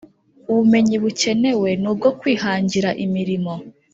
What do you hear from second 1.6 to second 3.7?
nubwo kwihangira imirimo